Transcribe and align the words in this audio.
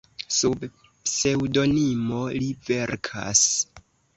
Sub 0.35 0.63
pseŭdonimo 1.11 2.25
li 2.39 2.51
verkas. 2.71 3.45